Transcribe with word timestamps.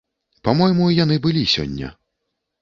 Па-мойму, 0.47 0.87
яны 1.03 1.19
ўбылі 1.19 1.43
сёння. 1.55 1.93